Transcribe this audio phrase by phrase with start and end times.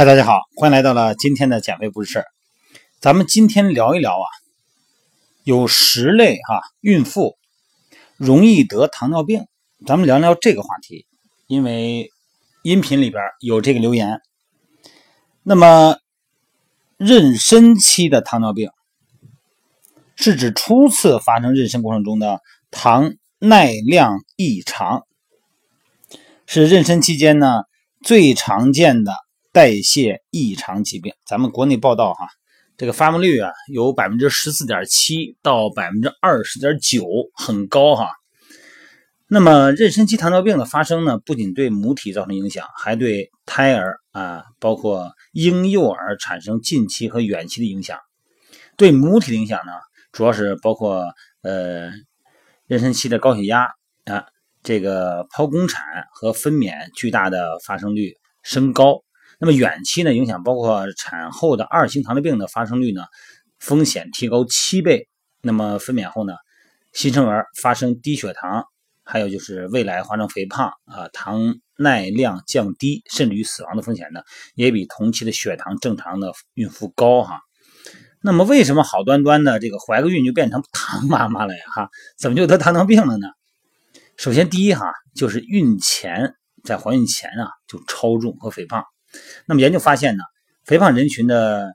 [0.00, 2.24] 嗨，大家好，欢迎来到了今天的减肥不是事儿。
[3.02, 4.24] 咱们今天聊一聊啊，
[5.44, 7.36] 有十类哈孕妇
[8.16, 9.44] 容易得糖尿病。
[9.86, 11.04] 咱们聊聊这个话题，
[11.48, 12.08] 因为
[12.62, 14.22] 音频里边有这个留言。
[15.42, 15.98] 那么，
[16.96, 18.70] 妊娠期的糖尿病
[20.16, 25.06] 是指初次发生妊娠过程中的糖耐量异常，
[26.46, 27.64] 是妊娠期间呢
[28.02, 29.12] 最常见的。
[29.52, 32.28] 代谢异常疾病，咱们国内报道哈，
[32.76, 38.08] 这个发病率啊有百分之十四点七到百分之二十点九，很高哈。
[39.26, 47.98] 那么妊娠期糖尿病的发生呢，不仅对母体造成影响，还对胎儿啊，包括婴幼儿产生近期和远期的影响。
[48.76, 49.72] 对母体的影响呢，
[50.12, 51.04] 主要是包括
[51.42, 51.90] 呃
[52.68, 53.64] 妊娠期的高血压
[54.04, 54.26] 啊，
[54.62, 58.14] 这个剖宫产和分娩巨大的发生率
[58.44, 59.02] 升高。
[59.40, 63.04] 那么远期呢，影响包括产后的二型糖尿病的发生率呢，
[63.58, 65.08] 风险提高七倍。
[65.40, 66.34] 那么分娩后呢，
[66.92, 68.66] 新生儿发生低血糖，
[69.02, 74.20] 还有就是未来发生肥胖啊，糖耐量降低，甚至于死亡的风险呢，
[74.54, 77.40] 也比同期的血糖正常的孕妇高哈。
[78.20, 81.64] 那么为什么好端端的这个怀个孕就变成糖妈妈了呀？
[81.74, 83.28] 哈，怎么就得糖尿病了呢？
[84.18, 88.84] 首先第一哈，就是孕前在怀孕前啊就超重和肥胖。
[89.46, 90.22] 那么研究发现呢，
[90.64, 91.74] 肥胖人群的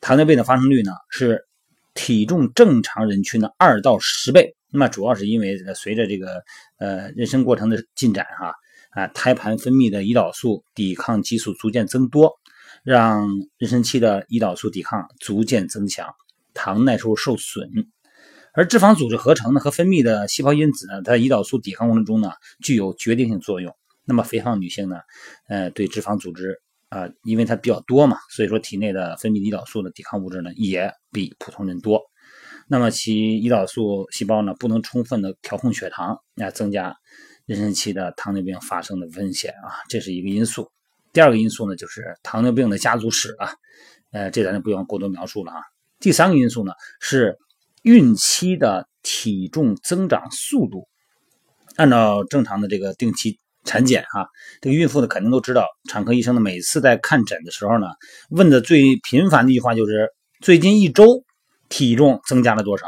[0.00, 1.46] 糖尿病的发生率呢是
[1.94, 4.56] 体重正常人群的二到十倍。
[4.72, 6.42] 那么主要是因为随着这个
[6.78, 8.54] 呃妊娠过程的进展哈
[8.90, 12.38] 啊，胎盘分泌的胰岛素抵抗激素逐渐增多，
[12.84, 13.28] 让
[13.58, 16.14] 妊娠期的胰岛素抵抗逐渐增强，
[16.54, 17.68] 糖耐受受损。
[18.52, 22.32] 而脂肪组织合成呢和分泌的细胞因子呢，在胰岛素抵抗过程中呢
[22.62, 23.74] 具有决定性作用。
[24.04, 25.00] 那么肥胖女性呢，
[25.48, 26.60] 呃，对脂肪组织。
[26.90, 32.02] 啊，因为它比较多嘛，所以说体内的分泌胰岛素的抵抗物质呢也比普通人多。
[32.66, 36.96] 那么其胰岛素细胞呢不能充分的调控血糖，那增加
[37.46, 40.70] 妊娠期的糖尿病发生的风险啊，这是一个因素。
[41.12, 43.54] 第二个因素呢就是糖尿病的家族史啊，
[44.10, 45.60] 呃，这咱就不用过多描述了啊。
[46.00, 47.38] 第三个因素呢是
[47.82, 50.88] 孕期的体重增长速度，
[51.76, 53.38] 按照正常的这个定期。
[53.70, 54.26] 产检哈，
[54.60, 57.86] 这个孕妇呢肯定都知道，产科医生呢每次在看诊的时候呢，
[58.30, 60.08] 问的最频繁的一句话就是
[60.40, 61.22] 最近一周
[61.68, 62.86] 体重增加了多少。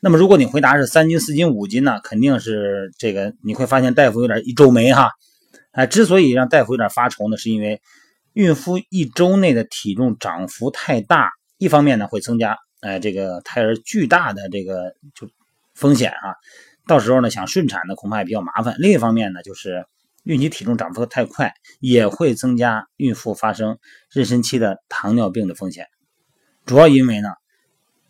[0.00, 5.12] 那么如果你回答是三斤、四斤、五斤呢，肯定是这个你会发现大夫有点一皱眉哈。
[5.70, 7.80] 哎，之所以让大夫有点发愁呢，是因为
[8.32, 15.28] 孕妇一周内的体重涨幅太大，一方面呢会增加哎这个胎儿巨大的这个就
[15.76, 16.34] 风险哈，
[16.88, 18.74] 到时候呢想顺产呢恐怕也比较麻烦。
[18.80, 19.86] 另一方面呢就是。
[20.26, 23.78] 孕期体重涨幅的太快，也会增加孕妇发生
[24.12, 25.86] 妊娠期的糖尿病的风险。
[26.64, 27.28] 主要因为呢，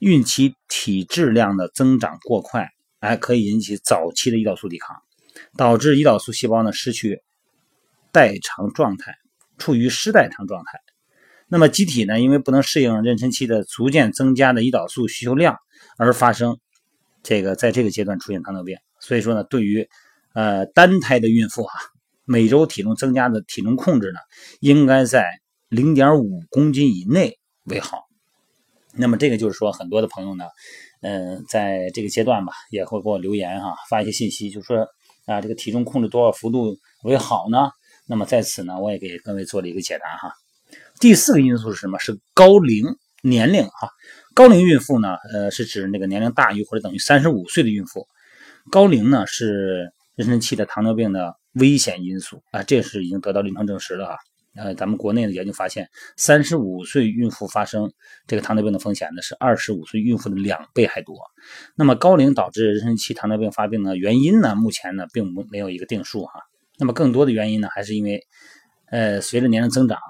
[0.00, 4.96] 孕期体质量的增长过快，哎，可以引起早期的胰岛素抵抗，
[5.56, 7.22] 导致胰岛素细胞呢失去
[8.10, 9.14] 代偿状态，
[9.56, 10.80] 处于失代偿状态。
[11.46, 15.58] 那么机体呢，因为不能适应妊娠期的逐渐增加的胰岛素需求量，
[15.96, 16.58] 而发生
[17.22, 18.76] 这个在这个阶段出现糖尿病。
[18.98, 19.88] 所以说呢，对于
[20.34, 21.78] 呃单胎的孕妇哈。
[22.30, 24.20] 每周体重增加的体重控制呢，
[24.60, 25.26] 应该在
[25.68, 28.04] 零点五公斤以内为好。
[28.94, 30.44] 那么这个就是说，很多的朋友呢，
[31.00, 34.86] 嗯，在这个阶段吧，也会给我留言哈，发一些信息，就说
[35.26, 37.72] 啊，这个体重控制多少幅度为好呢？
[38.06, 40.32] 那么在此呢，我也给各位做了一个解答哈。
[41.00, 41.98] 第四个因素是什么？
[41.98, 42.84] 是高龄
[43.24, 43.90] 年龄哈。
[44.36, 48.06] 高龄孕妇呢，呃，是指那个年龄大于或者等于三十五岁的孕妇。
[48.70, 51.39] 高龄呢是妊娠期的糖尿病的。
[51.54, 54.16] 危险因素啊，这是已经得到临床证实了啊。
[54.56, 57.92] 呃，咱们国内的研究发现，三十五岁孕妇发生
[58.26, 61.16] 这个糖尿病的风险呢，是二十五岁孕妇的两倍还多。
[61.76, 66.32] 那么高龄导致妊娠期糖尿病发病的原因呢，目前呢并不没有一个定数哈。
[66.78, 68.26] 那么更多的原因呢，还是因为
[68.90, 70.00] 呃随着年龄增长，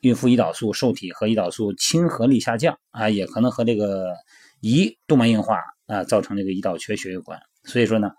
[0.00, 4.14] 孕妇胰岛素受体和胰岛素亲和力下降啊，也可能和这个
[4.62, 7.40] 胰动脉硬化啊造成这个胰岛缺血有关。
[7.64, 8.12] 所以说呢。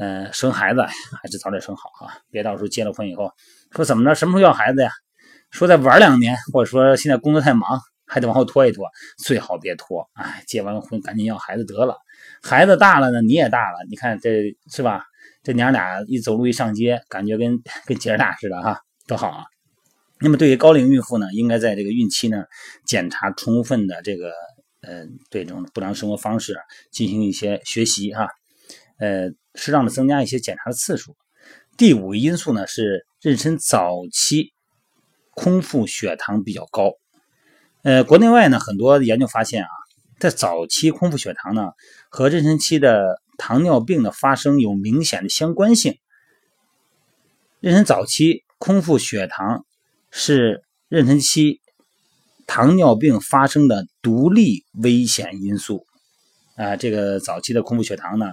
[0.00, 2.16] 嗯，生孩子还是早点生好啊！
[2.30, 3.30] 别到时候结了婚以后
[3.70, 4.90] 说怎么着，什么时候要孩子呀？
[5.50, 8.86] 说再玩两年，或者说现在工作太忙，还得往后拖一拖，
[9.18, 10.08] 最好别拖。
[10.14, 11.98] 哎，结完婚赶紧要孩子得了。
[12.42, 15.04] 孩子大了呢，你也大了，你看这是吧？
[15.42, 19.44] 这娘俩一走路一上街，感觉跟跟姐儿大似的哈，多好啊！
[20.20, 22.44] 那么对于高龄孕妇呢，应该在这个孕期呢
[22.86, 24.32] 检查充分的这个
[24.82, 26.56] 呃对这种不良生活方式
[26.90, 28.28] 进行一些学习哈，
[29.00, 29.32] 呃。
[29.56, 31.16] 适当的增加一些检查的次数。
[31.76, 34.52] 第五个因素呢是妊娠早期
[35.32, 36.92] 空腹血糖比较高。
[37.82, 39.68] 呃，国内外呢很多研究发现啊，
[40.20, 41.72] 在早期空腹血糖呢
[42.10, 45.98] 和妊娠期的糖尿病的发生有明显的相关性。
[47.60, 49.66] 妊娠早期空腹血糖
[50.12, 51.60] 是妊娠期
[52.46, 55.84] 糖尿病发生的独立危险因素。
[56.54, 58.26] 啊，这个早期的空腹血糖呢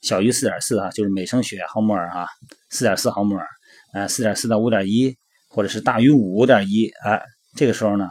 [0.00, 2.26] 小于四点四啊，就是每升血毫摩尔啊，
[2.68, 3.46] 四点四毫摩尔，
[3.92, 5.16] 啊，四点四到五点一，
[5.48, 7.20] 或者是大于五点一啊，
[7.54, 8.08] 这个时候呢，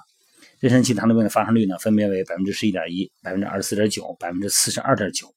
[0.61, 5.33] 妊娠期糖尿病的发生率呢分别为百分之十一点一、百分之二十四点九、百分之四十二点九。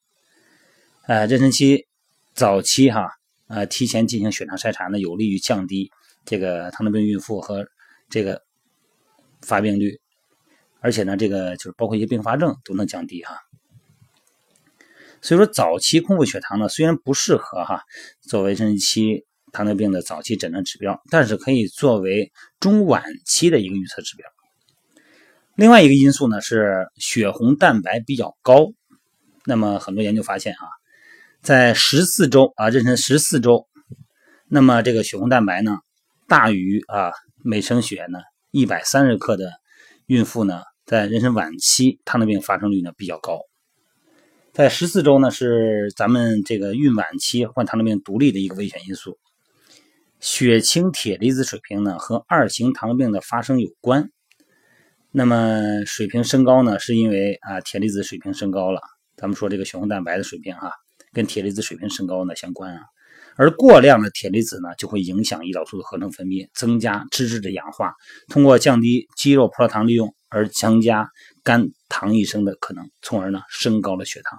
[1.07, 1.87] 呃，妊娠期
[2.35, 3.11] 早期哈。
[3.49, 5.91] 呃，提前进行血糖筛查呢，有利于降低
[6.25, 7.67] 这个糖尿病孕妇和
[8.09, 8.41] 这个
[9.43, 10.01] 发病率，
[10.81, 13.37] 而且呢，这个就是包括一些并发症都能降低哈。
[15.23, 17.83] 所以说，早期空腹血糖呢，虽然不适合哈
[18.21, 24.27] 作为妊娠期糖尿病的早期诊断指标，但是可以作为中晚期的一个预测指标。
[25.55, 28.73] 另外一个因素呢是血红蛋白比较高，
[29.45, 30.67] 那么很多研究发现啊。
[31.41, 33.69] 在十四周啊，妊娠十四周，
[34.49, 35.79] 那么这个血红蛋白呢，
[36.27, 37.13] 大于啊
[37.45, 38.19] 每升血呢
[38.51, 39.53] 一百三十克的
[40.07, 43.39] 孕妇呢，在妊娠晚期糖尿病发生率呢比较高。
[44.53, 49.19] 在十四周呢，是咱们这个孕晚期患糖尿病独立的一个危险因素。
[50.21, 54.11] 血清铁离子水平呢和二型糖尿病的发生有关。
[55.11, 58.83] 那么水平升高呢，是因为啊铁离子水平升高了。
[59.17, 60.71] 咱们说这个血红蛋白的水平哈。
[61.15, 62.81] 跟铁离子水平升高呢相关啊，
[63.37, 67.95] 而过量的铁离子呢就会影响胰岛素的合成分泌，增加脂质的氧化，
[68.29, 71.11] 通过降低肌肉葡萄糖利用而增加
[71.43, 74.39] 肝糖异生的可能，从而呢升高了血糖。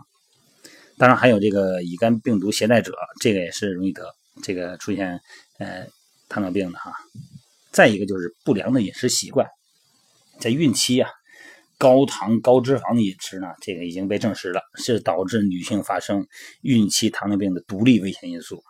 [0.98, 4.10] 当然还有这个乙肝病毒携带者，这个也是容易得
[4.42, 5.22] 这个出现
[5.60, 5.86] 呃
[6.30, 6.92] 糖尿病的哈。
[7.72, 9.48] 再一个就是不良的饮食习惯，
[10.40, 11.10] 在孕期啊。
[11.80, 16.26] 高糖高脂肪的饮食呢，这个已经被证实了，是导致女性发生
[16.62, 18.64] 孕期糖尿病的独立危险因素。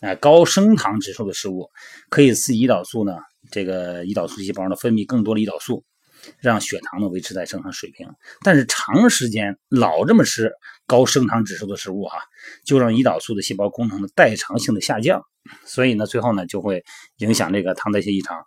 [0.00, 1.70] 啊，高升糖指数的食物
[2.10, 3.16] 可以刺激胰岛素呢，
[3.50, 5.82] 这个胰岛素细胞呢分泌更多的胰岛素，
[6.38, 8.08] 让血糖呢维持在正常水平。
[8.42, 10.52] 但是长时间老这么吃
[10.86, 12.18] 高升糖指数的食物哈，
[12.64, 15.22] 就让胰岛素的细胞功能的代偿性的下降，
[15.64, 16.84] 所以呢，最后呢就会
[17.18, 18.44] 影响这个糖代谢异常。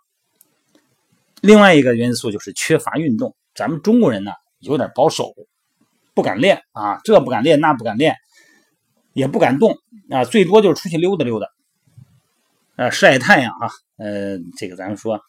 [1.40, 3.34] 另外一个因素就是缺乏运动。
[3.54, 5.34] 咱们中国人呢有点保守，
[6.14, 8.16] 不敢练啊，这不敢练，那不敢练，
[9.12, 9.76] 也不敢动
[10.08, 11.48] 啊，最多就是出去溜达溜达，
[12.76, 15.20] 啊，晒太阳啊，呃，这个咱们说，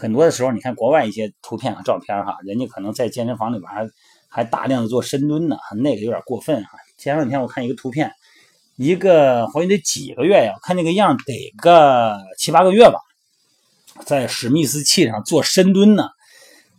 [0.00, 3.86] 很多的时候，你看国外一些图片和照片哈，人家可能在健身房里边还
[4.30, 6.70] 还大量的做深蹲呢，那个有点过分哈。
[6.96, 8.10] 前两天我看一个图片，
[8.76, 10.54] 一个怀孕得几个月呀？
[10.62, 12.98] 看那个样得个七八个月吧，
[14.06, 16.08] 在史密斯器上做深蹲呢。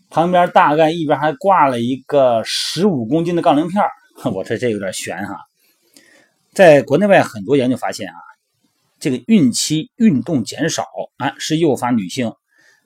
[0.10, 3.84] 旁边大概一边还挂了一个十五公斤的杠铃片
[4.34, 5.38] 我这这有点悬哈。
[6.54, 8.18] 在国内外很多研究发现啊，
[9.00, 10.86] 这个孕期运动减少
[11.18, 12.34] 啊是诱发女性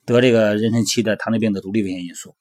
[0.05, 2.35] 得这个妊娠期的糖尿病的独立危险因素。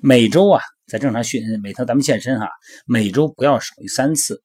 [0.00, 2.48] 每周啊，在正常训每天咱们健身哈，
[2.86, 4.42] 每周不要少于三次。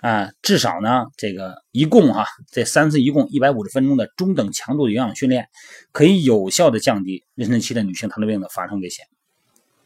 [0.00, 5.48] 啊，至少呢，这个一共哈，这三次一共一百五十分钟的中等强度的有氧训练，
[5.90, 9.06] 可以有效的降低妊娠期的女性糖尿病的发生危险，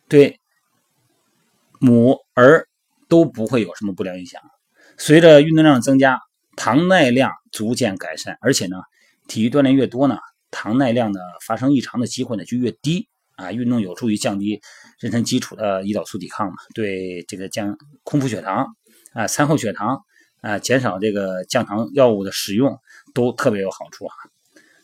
[0.09, 0.39] 对
[1.79, 2.69] 母儿
[3.09, 4.43] 都不会有什么不良影响。
[4.99, 6.21] 随着运动量增加，
[6.57, 8.77] 糖耐量逐渐改善，而且呢，
[9.29, 10.19] 体育锻炼越多呢，
[10.53, 13.51] 糖耐量的发生异常的机会呢就越低啊。
[13.51, 14.63] 运动有助于降低
[15.01, 18.77] 妊娠基础的胰岛素抵抗嘛，对这个降空腹血糖。
[19.15, 20.01] 啊，餐后血糖
[20.41, 22.79] 啊，减少这个降糖药物的使用
[23.13, 24.15] 都特别有好处啊。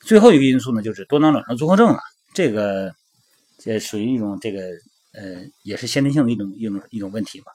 [0.02, 1.98] 最后一个因素呢，就是多囊卵巢综合症啊，
[2.34, 2.94] 这个
[3.58, 4.60] 这属于一种这个
[5.14, 7.46] 呃，也是先天性的一种一种一种问题吧。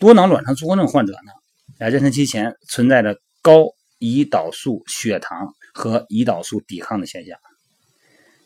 [0.00, 1.32] 多囊卵巢综合症患者呢，
[1.78, 3.66] 在妊娠期前存在着高
[3.98, 7.38] 胰岛素血糖和胰岛素抵抗的现象。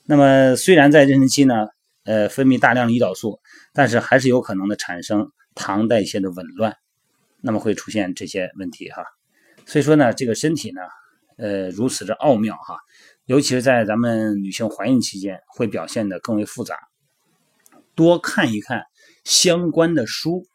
[0.05, 1.69] 那么虽然在妊娠期呢，
[2.03, 3.39] 呃，分泌大量的胰岛素，
[3.73, 6.75] 但是还是有可能的产生糖代谢的紊乱。
[7.41, 9.05] 那么会出现这些问题哈，
[9.65, 10.81] 所以说呢，这个身体呢，
[11.37, 12.79] 呃，如此的奥妙哈，
[13.27, 16.77] 尤其是在咱们女性怀孕期间，会表现的更为复杂。
[17.95, 18.83] 多看一看
[19.23, 20.47] 相关的书，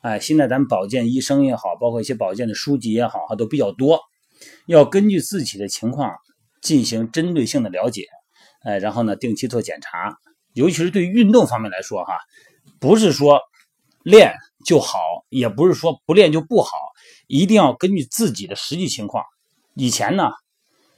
[0.00, 3.98] 哎，现在咱们保健医生也好，包括一些保健的书籍也好，哈，都比较多。
[4.66, 6.14] 要根据自己的情况
[6.60, 8.04] 进行针对性的了解，
[8.62, 10.16] 哎，然后呢，定期做检查。
[10.52, 12.18] 尤其是对运动方面来说哈，
[12.80, 13.40] 不是说
[14.02, 14.34] 练。
[14.66, 14.98] 就好，
[15.30, 16.70] 也不是说不练就不好，
[17.28, 19.24] 一定要根据自己的实际情况。
[19.74, 20.30] 以前呢，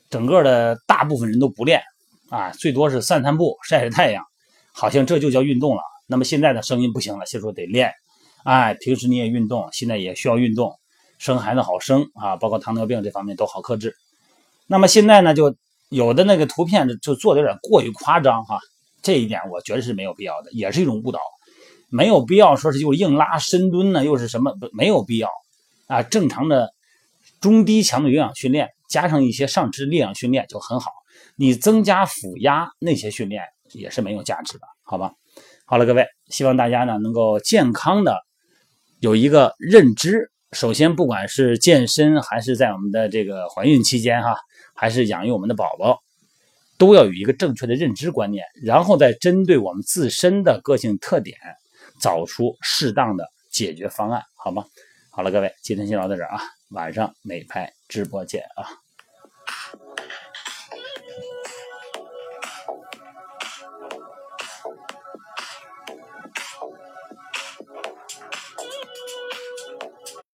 [0.09, 1.83] 整个的大部分人都不练
[2.31, 4.25] 啊，最多是散散步、晒晒太阳，
[4.73, 5.83] 好像这就叫运动了。
[6.07, 7.93] 那么现在的声音不行了，就说得练。
[8.45, 10.80] 哎，平时你也运动，现在也需要运动，
[11.21, 13.95] 生孩子好生啊，包括糖尿病这方面都好克制。
[14.67, 15.55] 那么现在呢，就
[15.91, 18.59] 有的那个图片就做的有点过于夸张哈，
[19.03, 21.21] 这一点我觉得是没有必要的，也是一种误导，
[21.91, 25.29] 没有必要说是又硬拉深蹲呢，又是什么没有必要
[25.89, 26.73] 啊，正常的
[27.39, 30.91] 中低强度有氧训练加上一些上肢力量训练就很好，
[31.37, 35.13] 你增加腹压那些训练也是没有价值的，好吧？
[35.67, 38.21] 好了，各位，希望大家呢能够健康的。
[38.99, 44.37] 有一个认知，首先不管是健身还是在我们的这个怀孕期间哈，
[44.75, 46.03] 还是养育我们的宝宝，
[46.77, 51.37] 都要有一个正确的认知观念，然后再针对我们自身的个性特点，
[52.01, 54.65] 找出适当的解决方案，好吗？
[55.11, 56.41] 好了，各位，今天先聊到这儿啊，
[56.71, 58.67] 晚上美拍直播见啊。